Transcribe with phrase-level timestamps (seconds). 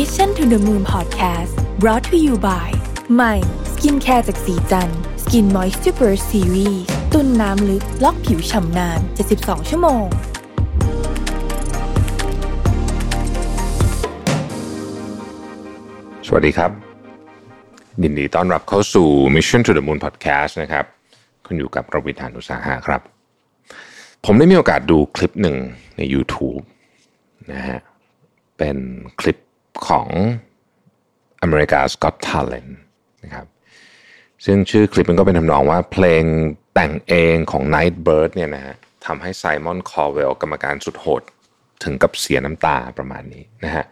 [0.00, 2.68] Mission to the Moon Podcast brought to you by
[3.14, 3.34] ใหม่
[3.72, 4.90] skincare จากศรีจัน
[5.22, 6.82] ทร์ Skin Moisture Burst Series
[7.12, 9.00] ตุนน้ำลึกล็อกผิวฉ่ำนาน
[9.34, 10.04] 72 ชั่วโมง
[16.26, 16.70] สวัสดีครับ
[18.02, 20.84] ยินดีต้อนรับเข้าสู่ Mission to the Moon Podcast นะครับ
[21.46, 23.00] คุณอยู่กับรวิศ หาญอุตสาหะครับ
[24.24, 25.56] ผมได้มีโอกาสดูคลิปหนึ่ง
[25.96, 26.62] ใน YouTube
[27.52, 27.78] นะฮะ
[28.58, 28.78] เป็น
[29.22, 29.36] คลิป
[29.88, 30.08] ของ
[31.44, 32.72] America's Got Talent
[33.24, 33.46] นะครับ
[34.44, 36.24] ซึ่งชื่อคลิปมันก็เป็นทำนองว่าเพลง
[36.74, 41.22] แต่งเองของ Nightbird เนี่ยนะฮะทำให้ไซมอนคอร์เวลกรรมการสุดโหด
[41.84, 43.84] ถึงกับเสียน้ำตาประมาณนี้นะฮะ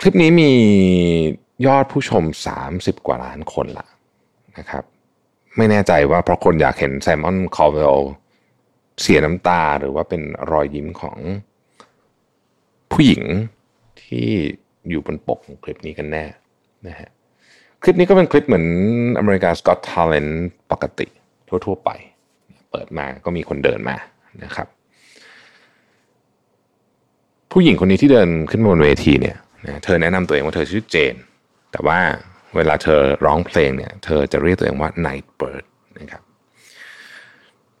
[0.00, 0.52] คลิปนี้มี
[1.66, 2.24] ยอดผู้ชม
[2.66, 3.86] 30 กว่าล้านคนละ
[4.58, 4.84] นะครับ
[5.56, 7.98] ไม่แน่ใจว่าเพราะคนอยากเห็นไซมอนคอร์เวล
[9.00, 11.18] เสียน้ำตาหรือว่าเป็นรอยยิ้มของ
[12.92, 13.22] ผู้หญิง
[14.10, 14.26] ที่
[14.90, 16.24] อยู่บนปกของคลิปนี้กันแน่
[16.88, 17.08] นะฮะ
[17.82, 18.66] คลิปนี้ก็เป็นคลิปเหมือน
[19.20, 20.32] America's Got Talent
[20.72, 21.06] ปกติ
[21.48, 21.90] ทั่วๆไป
[22.70, 23.96] เปิดมาก็มีคนเดินมา
[24.44, 24.68] นะครับ
[27.52, 31.14] ผู้หญิงคนนี้ที่เดินขึ้นบนเวทีเนี่ยนะเธอแนะนำตัวเองว่าเธอชื่อเจน
[31.72, 31.98] แต่ว่า
[32.56, 35.64] เวลาเธอร้องเพลงเนี่ย เธอจะเรียกตัวเองว่า Nightbird
[35.98, 36.22] นะครับ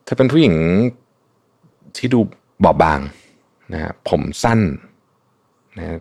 [0.04, 0.54] เธอเป็นผู้หญิง
[1.96, 2.20] ที่ดู
[2.64, 3.00] บอบบาง
[3.72, 4.60] นะฮะผมสั้น
[5.78, 5.98] นะ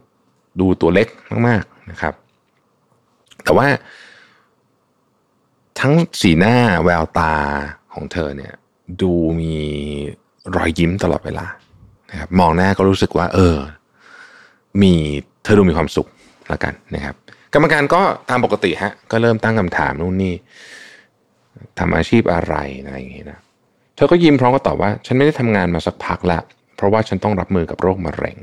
[0.60, 1.08] ดูตัวเล็ก
[1.48, 2.14] มากๆนะครับ
[3.44, 3.68] แต่ว่า
[5.80, 7.34] ทั้งสีหน้าแววตา
[7.94, 8.54] ของเธอเนี่ย
[9.02, 9.56] ดูมี
[10.56, 11.46] รอยยิ้มตลอดเวลา
[12.12, 13.58] นะครับมองหน้าก็รู้สึกว่า เออ
[14.82, 14.94] มี
[15.44, 16.08] เธอดูมีความสุข
[16.50, 17.16] แล้วกันนะครับ
[17.54, 20.34] กรรมการก็ตามปกติฮะ ก็เริ่มตั้งคำถามนู่นนี่
[21.80, 23.40] ทำอาชีพอะไรอะไรอย่างงี้นะ
[23.96, 26.44] เธอก็ยิ้มพร้อมก็ตอบว่า ฉันไม่ได้ทำงานมาสักพักล้ว
[26.76, 28.38] เพราะว่าฉันต้องรับมือกับโรคมะเร็ง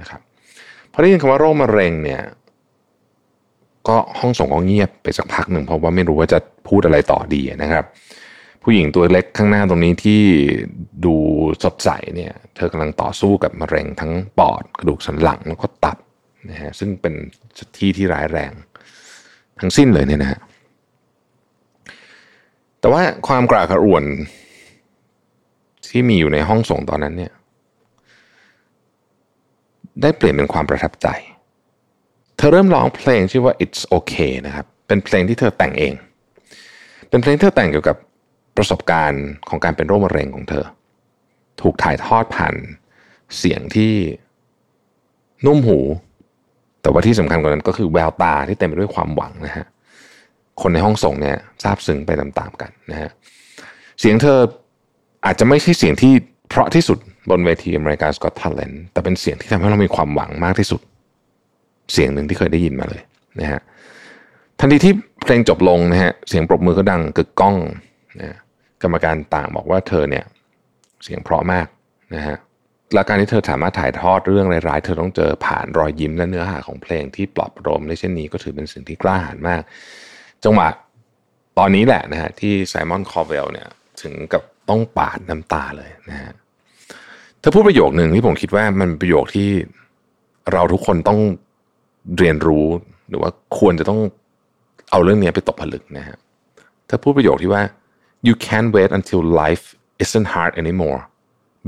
[0.00, 0.20] นะครับ
[0.98, 2.22] พอได้ยินคำว่าโรคมะเร็งเนี่ย
[3.88, 6.38] ก็ห้องส่งก็เงียบไปสักพักหนึ่งเพราะว่าไม่รู้ว่าจะ
[6.68, 7.84] พูดอะไรต่อดีนะครับ
[8.62, 10.22] ผู้หญิงตัวเล็กข้างหน้าตรงนี้ที่
[11.04, 11.14] ดู
[11.64, 15.98] สดใสเนี่ยเธอกำลังต่อสู้กับมะเร็งทั้งปอดกระดูกสันหลังแล้วก็ตับ
[16.50, 17.14] นะฮะซึ่งเป็น
[17.78, 18.52] ที่ที่ร้ายแรง
[19.60, 20.40] ทั้งสิ้นเลยเนี่ยนะฮะ
[22.80, 24.04] แต่ว่าความกระกระอ่วน
[25.90, 27.32] ที่มีอยู่ในห้องส่งตอนนั้นเนี่ย
[30.02, 31.08] ได้เปลี่ยนเป็นความประทับใจ
[32.36, 35.94] เธอเริ่มร้องเพลงชื่อว่า It's Okay นะครับ เป็นเพลงที่เธอแต่งเอง
[37.08, 37.96] เป็นเพลงที่เธอแต่งเกี่ยวกับ
[38.56, 40.64] ประสบการณ์ของการเป็นโรคมะเร็งของเธอ
[41.60, 42.54] ถูกถ่ายทอดผ่าน
[43.38, 43.92] เสียงที่
[45.46, 45.78] นุ่มหู
[46.82, 49.66] แต่ว่าที่สำคัญกว่านั้นก็คือแววตาที่เต็มไปด้วยความหวังนะฮะ
[50.60, 53.10] คนในห้องส่งเนี่ยซาบซึ้งไปตามๆกันนะฮะ
[54.00, 54.38] เสียงเธอ
[55.24, 56.12] อาจจะไม่ใช่เสียงที่
[56.48, 56.98] เพราะที่สุด
[57.30, 60.80] บนเวที America's Got Talent แต่เป็นเสียงที่ทำให้เรามีความหวังมากที่สุด
[61.92, 63.02] เสียงหนึ่งที่เคยได้ยินมาเลย
[63.40, 63.60] นะฮะ
[64.60, 67.56] ทันทีที่เพลงจบลงนะฮะเสียงปรบมือก็ดังกึกก้อง
[68.20, 68.36] นะ
[68.82, 70.24] กรรมการต่างบอกว่าเธอเนี่ย
[71.04, 71.66] เสียงเพราะมาก
[72.14, 72.36] นะฮะ
[72.94, 79.62] และการที่เธอสามารถถ่ายทอดเรื่องร้ายๆเธอต้องเจอผ่านรอยยิ้มและเนื้อหาของเพลงที่ปลอบประโลมในเช่นนี้ก็ถือเป็นสิ่งที่กล้าหาญมาก
[80.44, 80.68] จังหวะ
[81.58, 83.68] ตอนนี้แหละนะฮะที่ไซมอนคอร์เวลเนี่ย
[84.02, 86.32] ถึงกับ ต้องปาดน้ำตาเลยนะฮะ
[87.40, 89.48] เธอพูดประโยคหนึ่งที่ผมคิดว่ามันเป็นประโยคที่
[90.52, 91.20] เราทุกคนต้อง
[92.18, 92.66] เรียนรู้
[93.08, 94.00] หรือว่าควรจะต้อง
[94.90, 96.16] เอาเรื่องนี้ไปตกผลึกนะฮะ
[96.86, 97.62] เธอพูดประโยคที่ว่า
[98.26, 99.64] you can't wait until life
[100.02, 101.00] isn't hard anymore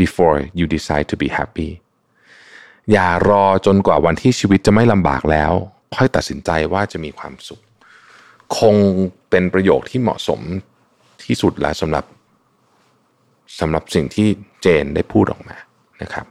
[0.02, 1.70] before you decide to be happy
[2.92, 5.52] อย่ารอจนกว่าวันที่ชีวิตจะไม่ลำบากแล้ว
[5.96, 7.60] ค่อยตัดสินใจว่าจะมีความสุข
[8.58, 8.76] คง
[9.30, 10.40] เป็นประโยคที่เหมาะสม
[11.24, 12.04] ที่สุดแล้วสำหรับ
[13.60, 14.28] สำหรับสิ่งที่
[14.62, 15.56] เจนได้พูดออกมา
[16.02, 16.26] นะครับ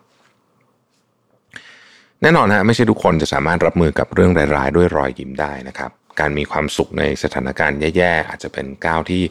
[2.21, 9.21] แน่นอนฮะไม่ใช่ทุกคนจะสามารถรับมือกับเรื่องร้ายๆ ด้วยรอยยิ้มได้นะครับ การมีความสุขในสถานการณ์แย่ๆ อาจจะเป็นก้าวที่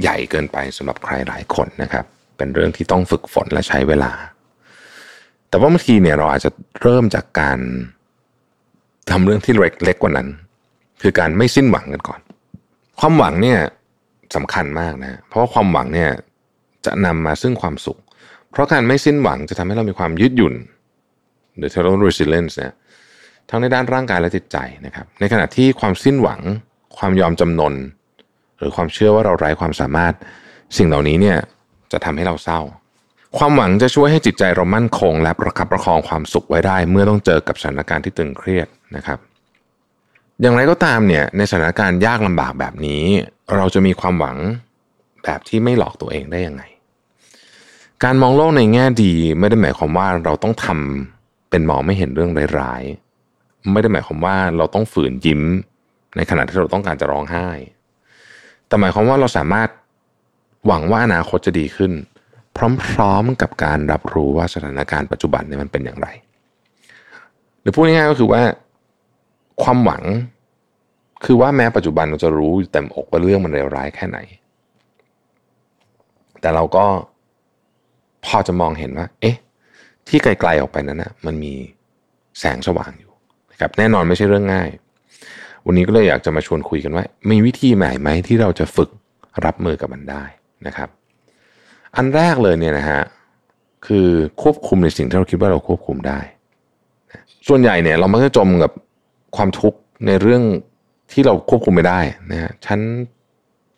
[0.00, 2.04] ใหญ่เกินไปสำหรับใครหลายคนนะครับ
[2.36, 4.12] เป็นเรื่องที่ต้องฝึกฝนและใช้เวลา
[5.48, 6.50] แต่ว่าบางทีเนี่ยเราอาจจะ
[6.82, 7.58] เริ่มจากการ
[9.10, 10.28] ทำเรื่องที่เล็กเล็กกว่านั้น
[11.02, 12.20] คือการไม่สิ้นหวังกันก่อน
[13.00, 13.58] ความหวังเนี่ย
[14.36, 16.10] สำคัญมากนะ เพราะว่าความหวังเนี่ย
[16.86, 17.98] จะนำมาซึ่งความสุข
[18.50, 20.54] เพราะการไม่สิ้นหวังจะทำให้เรามีความยืดหยุ่น
[21.56, 22.72] หรือ total resilience เนี่ย
[23.48, 24.56] ทั้งในด้านร่างกายและจิตใจ
[24.86, 26.40] นะครับ ในขณะที่ความสิ้นหวัง
[26.98, 27.74] ความยอมจำนน
[28.58, 30.14] หรือความเชื่อว่าเราไร้ความสามารถ
[30.76, 31.38] สิ่งเหล่านี้เนี่ย
[31.92, 32.60] จะทำให้เราเศร้า
[33.38, 39.18] ความหวังจะช่วยให้จิตใจเรามั่นคง และประคับประคองความสุขไว้ได้ เมื่อต้องเจอกับสถานการณ์ที่ตึงเครียดนะครับ
[40.40, 43.04] อย่างไรก็ตามเนี่ยในสถานการณ์ยากลำบากแบบนี้
[43.56, 44.36] เราจะมีความหวัง
[45.24, 46.62] แบบที่ไม่หลอกตัวเองได้ยังไง
[48.04, 55.42] การมองโลกในแง่ดีไม่ได้หมายความว่าเราต้องทำเป็นมองไม่เห็นเรื่องร้ายๆ ไม่ได้หมายความว่าเราต้องฝืนยิ้ม
[56.16, 57.48] ในขณะที่เราต้องการจะร้องไห้
[58.66, 59.68] แต่หมายความว่าเราสามารถ
[60.66, 61.92] หวังว่าอนาคตจะดีขึ้น
[62.56, 62.58] พ
[62.98, 66.08] ร้อมๆกับการรับรู้ว่าสถานการณ์ปัจจุบันเนี่ยมันเป็นอย่างไร
[67.60, 68.42] หรือพูดง่ายๆก็คือว่า
[69.62, 70.02] ความหวัง
[71.24, 74.18] คือว่าแม้ปัจจุบันเราจะรู้เต็มอกว่าเรื่องมันเลวร้ายแค่ไหน
[76.40, 76.84] แต่เราก็
[78.24, 79.36] พอจะมองเห็นว่า เอ๊ะ
[80.08, 81.52] ที่ไกล ๆออกไปนั้นนะมันมี
[82.40, 83.12] แสงสว่างอยู่
[83.52, 84.68] นะครับแน่นอนไม่ใช่เรื่องง่าย
[85.66, 88.90] วันนี้ก็เลยอยากจะมาชวนคุยกันว่า มีวิธีใหม่ไหมที่เราจะฝึก
[89.44, 90.24] รับมือกับมันได้
[90.66, 90.88] นะครับ
[91.96, 93.02] อันแรกเลยเนี่ยนะฮะ
[93.86, 94.08] คือ
[94.42, 96.20] ควบคุมในสิ่งที่เราคิดว่าเราควบคุมได้
[97.48, 98.72] ส่วนใหญ่เนี่ยเรามักจะจมกับ
[99.36, 100.42] ความทุกข์ในเรื่อง
[101.12, 102.00] ที่เราควบคุมไม่ได้
[102.32, 102.78] นะฮะฉัน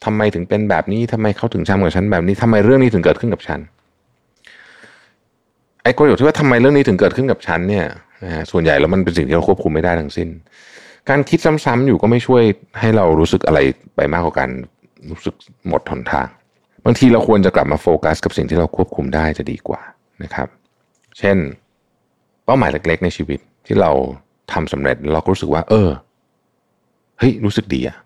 [0.04, 3.60] ทำไมถึงเป็นแบบนี้ทำไมเขาถึงทำกับฉันแบบนี้ทำไมเรื่องนี้ถึงเกิดขึ้นกับฉัน
[5.84, 7.86] ไอ้กลยุทธ์ที่ว่าทำไมเรื่องนี้ถึงเกิดขึ้นกับฉันเนี่ย
[8.24, 10.28] นะฮะส่วนใหญ่แล้วมันเป็นสิ่งที่เราควบคุมไม่ได้ทั้งสิ้น
[11.08, 12.42] การคิดซ้ำๆอยู่ก็ไม่ช่วย
[12.80, 13.58] ให้เรารู้สึกอะไร
[13.96, 14.50] ไปมากกว่าการ
[15.10, 15.34] รู้สึก
[15.68, 16.28] หมดทนทาง
[16.84, 19.80] บางทีเราควรจะกลับมาโฟกัส กับสิ่งที่เราควบคุมได้จะดีกว่า
[20.22, 20.48] นะครับ
[21.18, 21.36] เช่น
[22.44, 23.90] เป้าหมายเล็ก ๆ ในชีวิตที่เรา
[24.52, 25.88] ทำสำเร็จเราก็รู้สึกว่า เออ
[27.18, 27.96] เฮ้ยรู้สึกดีอะ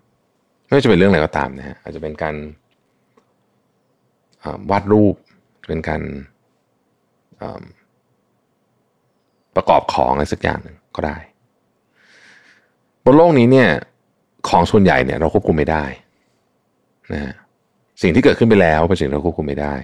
[0.65, 2.35] ไม่ว่าจะเป็นเรื่องอะไรก็ตามนะฮะอาจจะเป็นการ
[4.69, 5.15] วาดรูป
[5.67, 6.01] เป็นการ
[9.55, 11.17] ประกอบของอะไรสักอย่างหนึ่งก็ได้
[13.05, 13.69] บนโลกนี้เนี่ย
[14.49, 15.85] ของส่วนใหญ่เนี่ยเราควบคุมไม่ได้
[17.13, 17.33] นะฮะ
[18.01, 19.75] สิ่งที่เกิดขึ้นไปแล้วเป็นสิ่งที่เราควบคุมไม่ได้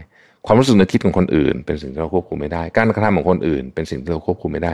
[0.45, 4.71] ความรู้สึกนึกคิดของคนอื่น เป็นสิ่งที่เราควบคุมไม่ได้ การกระทำของคนอื่น เป็นสิ่งที่เราควบคุมไม่ได้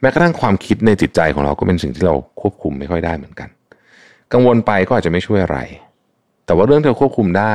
[0.00, 3.48] แม้กระทั่งความคิดในจิตใจของเราก็เป็นสิ่งที่เราควบคุมไม่ค่อยได้เหมือนกัน
[4.32, 5.58] กังวลไปก็อาจจะไม่ช่วยอะไร
[6.46, 7.54] แต่ว่าเรื่องที่เราควบคุมได้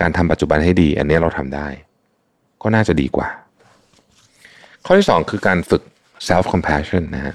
[0.00, 1.68] การทำปัจจุบันให้ดี อันนี้เราทำได้
[2.62, 3.28] ก็น่าจะดีกว่า
[4.92, 5.82] อที่ 2 คือการฝึก
[6.28, 7.34] self compassion นะฮะ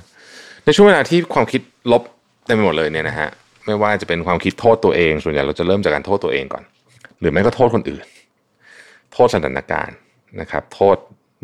[0.66, 1.62] ในช่วงเวลาที่ความคิด
[1.92, 2.02] ลบ
[2.46, 3.30] เต็มไปหมดเลยเนี่ยนะฮะ
[3.66, 6.64] ไม่ว่าจะเป็นความคิดโทษตัวเอง ส่วนใหญ่เราจะเริ่มจากการโทษตัวเองก่อน
[7.20, 8.06] หรือไม่ก็โทษคนอื่น
[9.14, 9.98] โทษสถานการณ์
[10.42, 10.98] นะครับ โทษ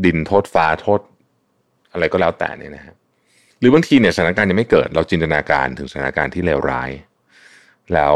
[0.06, 1.00] ดินโทษฟ้าโทษ
[1.92, 2.94] อะไรก็แล้วแต่เนี่ยนะฮะ
[3.60, 6.90] หรือบางทีเนี่ยสถานการณ์ยังไม่เกิด เราจินตนาการถึงสถานการณ์ที่เลวร้าย
[7.94, 8.16] แล้ว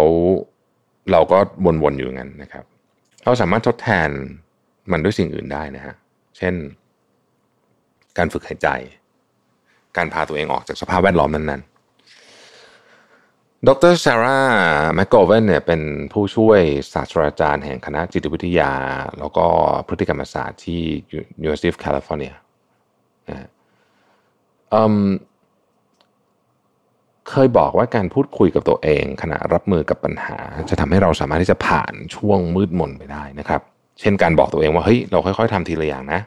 [1.12, 1.38] เราก็
[1.84, 2.66] วนๆอยู่งั้นนะครับ
[3.24, 4.10] เราสามารถทดแทน
[4.92, 5.96] มันด้วยสิ่งอื่นได้นะฮะ
[6.38, 6.54] เช่น
[8.18, 8.68] การฝึกหายใจ
[9.98, 11.72] การพาตัวเองออกจากสภาพแวดล้อมนั้นๆ
[13.68, 14.42] ดรซาร่า
[14.96, 15.82] แมคโกเวนเนี่ยเป็น
[16.14, 16.60] ผู้ช่วย
[16.94, 18.72] ศาสตราจารย์แห่งคณะจิตวิทยา
[19.20, 19.46] แล้วก็
[19.88, 20.82] พฤติกรรมศาสตร์ที่
[21.44, 22.34] University of California
[23.30, 23.38] นะ
[27.30, 30.38] เคยบอกว่าการพูดคุยกับตัวเองขณะรับมือกับปัญหา
[30.70, 33.62] จะทำให้เราสามารถที่จะผ่านช่วงมืดมนไปได้นะครับ
[34.00, 36.22] เช่นการบอกตัวเองว่าเฮ้ยเราค่อย ๆทำทีละอย่างนะ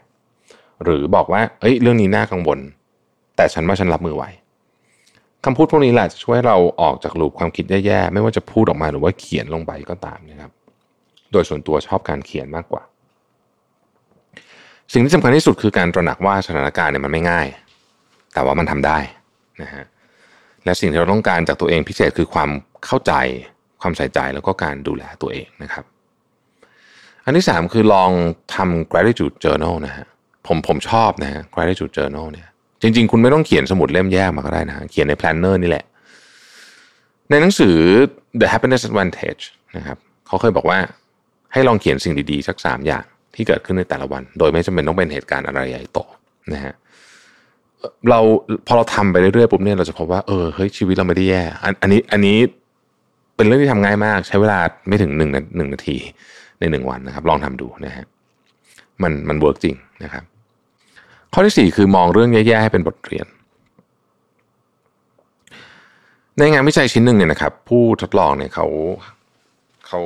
[0.85, 2.59] หรือบอกว่าเฮ้ยเรื่องนี้น่ากังวล
[3.37, 4.25] แต่ฉันว่าฉันรับมือไหว
[5.44, 10.53] คำพูดพวกนี้แหละจะช่วยเราออกจากลูปความคิดแย่ๆไม่ว่าจะพูดออกมาหรือว่าเขียนลงไปก็ตามนะครับ
[11.32, 12.82] โดยส่วนตัวชอบการเขียนมากกว่า
[14.93, 17.47] สิ่งที่สำคัญที่สุดคือการตระหนักว่าสถานการณ์เนี่ยมันไม่ง่าย
[18.35, 18.99] แต่ว่ามันทำได้
[19.62, 19.85] นะฮะ
[20.65, 22.50] และสิ่งที่เราต้องการจากตัวเองพิเศษคือความ
[22.87, 23.12] เข้าใจ
[23.81, 25.85] ความใส่ใจแล้วก็การดูแลตัวเองนะครับ
[27.25, 28.11] อันที่สามคือลอง
[28.55, 30.06] ทำ gratitude journal นะฮะ
[30.46, 32.48] ผมผมชอบนะฮะ gratitude journal เนี่ย
[32.82, 35.84] จริง ๆ คุณไม่ต้องเขียนสมุดเล่มแยกมาก็ได้นะ เขียนใน planner นี่แหละ
[37.31, 37.76] ในหนังสือ
[38.41, 39.43] The Happiness Advantage
[39.76, 40.79] นะครับเขาเคยบอกว่า
[41.53, 45.98] ให้ลองเขียนสิ่งดีๆ สักสามอย่างที่เกิดขึ้นในแต่ละวัน โดยไม่จำเป็นต้องเป็นเหตุการณ์อะไรใหญ่โต
[46.53, 46.74] นะฮะ
[48.10, 48.20] เรา
[48.67, 52.38] พอเราทำไปเรื่อยๆปุ๊บเนี่ยเราจะพบว่าเออเฮ้ยชีวิตเราไม่ได้แย่อันอันนี้อันนี้
[53.36, 55.96] เป็นเรื่องที่ทำง่ายมาก ใช้เวลาไม่ถึงหนึ่งหนึ่งนาที
[56.60, 58.05] ในหนึ่งวันนะครับ ลองทำดูนะฮะ
[59.03, 60.24] มันมันเวิร์กจริงนะครับ
[61.32, 63.27] ข้อที่สี่คือมองเรื่องแย่ๆให้เป็นบทเรียน
[66.39, 68.67] ในงานวิจัยชิ้นหนึ่งเนี่ยนะครับ ผู้ทดลองเนี่ยเขา
[69.87, 70.01] เขา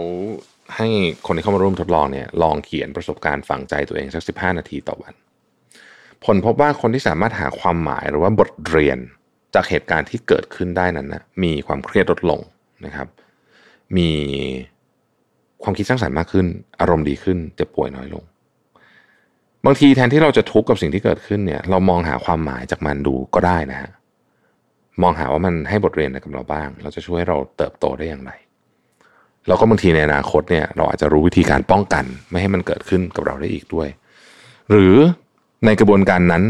[0.77, 0.89] ให้
[1.27, 5.15] คนที่เข้ามาร่วมทดลองเนี่ยลองเขียนประสบการณ์ฝังใจตัวเองสักสิบห้านาทีต่อวัน
[6.25, 8.99] ผลพบว่าคนที่สามารถหาความหมายหรือว่าบทเรียน
[9.55, 12.41] จากเหตุการณ์ที่เกิดขึ้นได้นั้นนะมีความเครียดลดลง
[12.87, 13.09] นะครับ
[13.97, 14.11] มี
[15.63, 16.47] ความคิดสร้างสรรค์มากขึ้น
[16.81, 18.25] อารมณ์ดีขึ้นเจ็บป่วยน้อยลง
[19.67, 23.91] บางทีแทนที่เราจะทุกข์กับสิ่งที่เกิดขึ้นเนี่ย เรามองหาความหมายจากมันดูก็ได้นะฮะ
[25.03, 28.33] มองหาว่ามันให้บทเรียนอะไรกับเราบ้าง เราจะช่วยเราเติบโตได้อย่างไร
[29.47, 33.89] แล้วก็บางทีในอนาคตเนี่ยเราอาจจะรู้วิธีการป้องกัน ไม่ให้มันเกิดขึ้นกับเราได้อีกด้วย
[34.71, 34.95] หรือ
[35.65, 36.43] ในกระบวนการนั้น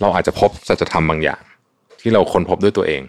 [0.00, 1.42] เราอาจจะพบสัจธรรมบางอย่าง
[2.00, 3.02] ที่เราค้นพบด้วยตัวเอง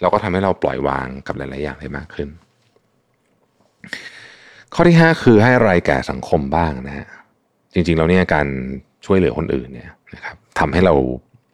[0.00, 2.28] แล้วก็ทำให้เราปล่อยวางกับหลาย ๆ อย่างได้มากขึ้น
[4.74, 7.08] ข้อที่ 5 คือให้อะไรแก่สังคมบ้างนะฮะ
[7.74, 8.46] จริงๆเราเนี่ยการ
[9.06, 10.94] ช่วยเหลือคนอื่นเนี่ยนะครับทำให้เรา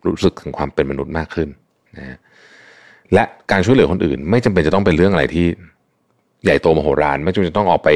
[0.07, 1.49] รู้สึกถึงความเป็นมนุษย์มากขึ้น
[1.97, 2.19] นะ
[3.15, 5.47] และการช่วยเหลือคนอื่น ไม่จำเป็นจะต้องเป็นเรื่องอะไรที่
[6.45, 7.91] ใหญ่โตมโหฬารไม่จำเป็นจะต้องออกไป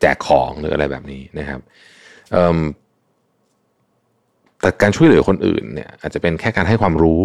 [0.00, 1.60] แจกของหรืออะไรแบบนี้นะครับ
[4.60, 7.22] แต่การช่วยเหลือคนอื่นเนี่ย อาจจะเป็นแค่การให้ความรู้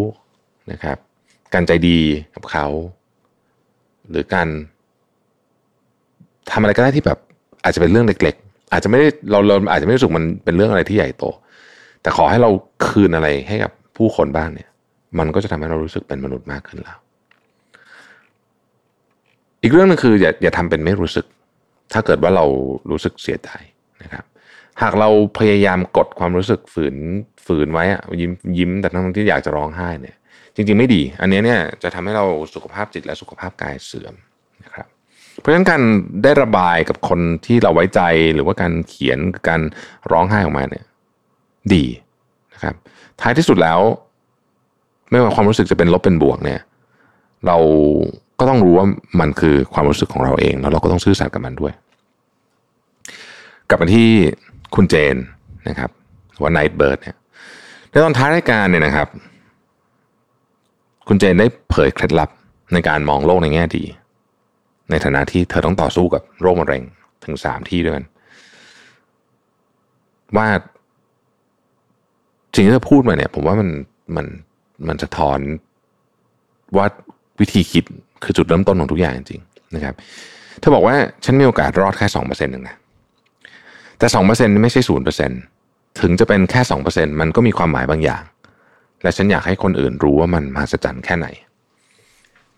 [0.71, 0.97] นะครับ
[1.53, 1.99] การใจดี
[2.35, 2.67] กับเขา
[4.09, 4.47] หรือการ
[6.51, 7.19] ทำอะไรก็ได้ที่แบบ
[7.63, 8.35] อาจจะเป็นเรื่องเล็ก
[8.71, 11.23] อาจจะไม่ได้เราเราอาจจะไม่รู้สึกมันเป็นเรื่องอะไรที่ใหญ่โต
[12.01, 12.49] แต่ขอให้เรา
[12.87, 14.69] คืนอะไรให้กับผู้คนบ้างเนี่ย
[15.19, 16.97] มันก็จะทำให้เรารู้สึกเป็นมนุษย์มากขึ้นแล้ว
[19.61, 21.25] อีกเรื่องนึงคืออย่าอย่าทำเป็นไม่รู้สึก
[21.93, 22.45] ถ้าเกิดว่าเรา
[22.91, 23.49] รู้สึกเสียใจ
[24.03, 24.25] นะครับ
[24.81, 25.09] หากเรา
[25.39, 26.95] พยายามกดความรู้สึกฝืน
[27.45, 30.15] ฝืนไว้อะยิ้มยิ้มแต่ทั้งที่อยากจะร้องไห้เนี่ย
[30.55, 34.15] จริง ๆ ไม่ดี อันนี้เนี่ยจะทำให้เราสุขภาพจิตและสุขภาพกายเสื่อม
[34.63, 34.87] นะครับ
[35.39, 35.81] เพราะฉะนั้นการ
[36.23, 38.01] ได้ระบายกับคนที่เราไว้ใจ
[38.33, 39.61] หรือว่าการเขียนการ
[40.11, 40.85] ร้องไห้ออกมาเนี่ย
[41.73, 41.85] ดี
[42.53, 42.75] นะครับ
[43.21, 43.79] ท้ายที่สุดแล้ว
[45.09, 46.59] ไม่ว่าความรู้สึกจะเป็นลบเป็นบวกเนี่ย
[47.45, 47.57] เรา
[48.39, 48.87] ก็ต้องรู้ว่า
[49.19, 51.73] มันคือความรู้สึกของเราเอง แล้วเราก็ต้องซื่อสัตย์กับมันด้วย
[53.69, 54.09] กลับมาที่
[54.75, 55.15] คุณเจน
[55.69, 55.89] นะครับ
[56.41, 57.17] ว่า Nightbirde เนี่ย
[57.89, 59.07] ในตอนท้ายรายการเนี่ยนะครับ
[61.07, 62.29] คุณเจนได้เผยเคล็ดลับ
[62.73, 63.83] ในการมองโลกในแง่ดี
[64.89, 66.83] ในฐานะที่เธอต้องต่อสู้กับโรคมะเร็ง
[67.25, 68.05] ถึงสามที่ด้วยกัน
[70.37, 70.47] ว่า
[72.55, 73.69] สิ่งที่เธอพูดมาเนี่ย ผมว่ามัน
[74.15, 74.25] มัน
[74.87, 75.39] มันจะทอน
[76.77, 76.85] ว่า
[77.39, 77.83] วิธีคิด
[78.23, 79.95] คือจุดเริ่มต้นของทุกอย่างจริงๆนะครับ
[80.59, 82.75] เธอบอกว่าฉันมีโอกาสรอดแค่สองเปอร์เซ็นต์หนึ่งนะ
[83.99, 85.39] แต่สองเปอร์เซ็นต์ไม่ใช่ศูนย์เปอร์เซ็นต์
[86.01, 88.23] ถึงจะเป็นแค่สองเปอร์เซ็นต์มันก็มีความหมายบางอย่าง
[89.03, 91.27] และฉันอยากให้คนอื่นรู้ว่ามันมหัศจรรย์แค่ไหน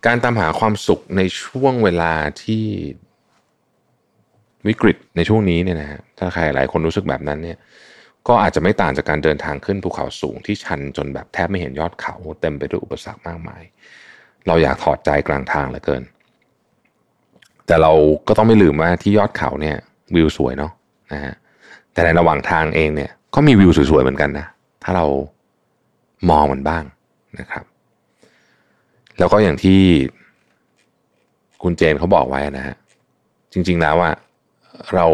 [0.06, 2.64] การตามหาความสุขในช่วงเวลาที่
[4.68, 7.58] วิกฤตในช่วงนี้เนี่ยนะฮะถ้าใครหลายคนรู้สึกแบบนั้นเนี่ย
[8.28, 13.62] ก็อาจจะไม่ต่างจากการเดินทางขึ้นภูเขาสูงที่ชันจนแบบแทบไม่เห็นยอดเขาเต็มไปด้วยอุปสรรคมากมาย
[14.46, 16.02] เราอยากถอดใจกลางทางเหลือเกิน
[17.66, 17.92] แต่เรา
[18.28, 19.76] ก็ต้องไม่ลืมว่าที่ยอดเขาเนี่ย
[20.14, 20.72] วิวสวยเนาะ
[21.12, 21.34] นะฮะ
[21.92, 24.46] แต่ในระหว่างทางเองเนี่ย ก็มีวิวสวยๆเหมือนกันนะ
[24.82, 25.06] ถ้าเรา
[26.30, 26.84] มองมันบ้าง
[27.40, 27.64] นะครับ
[29.18, 29.80] แล้วก็อย่างที่
[31.62, 32.76] คุณเจนเขาบอกไว้นะฮะ
[33.52, 34.10] จริง ๆแล้วว่า
[34.94, 35.06] เรา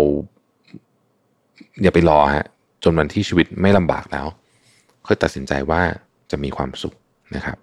[1.83, 2.47] อย่าไปรอฮะ
[2.85, 4.27] จนวันที่ชีวิตไม่ลำบากแล้ว
[5.07, 5.81] ค่อยตัดสินใจว่า
[6.31, 6.95] จะมีความสุข
[7.37, 7.57] นะครับ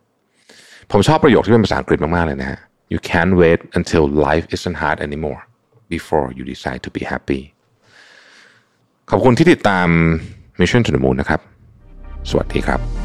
[0.92, 2.60] ผมชอบประโยคที่เป็นภาษาอังกฤษมากๆเลยนะฮะ
[2.94, 5.42] you can't wait until life isn't hard anymore
[5.94, 7.42] before you decide to be happy
[9.10, 9.88] ขอบคุณที่ติดตาม
[10.60, 11.42] Mission to the Moon นะครับ
[12.30, 13.05] สวัสดีครับ